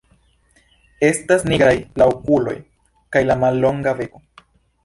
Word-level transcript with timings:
Estas 1.09 1.45
nigraj 1.51 1.75
la 2.03 2.09
okuloj 2.15 2.57
kaj 3.17 3.25
la 3.29 3.37
mallonga 3.45 3.99
beko. 4.01 4.27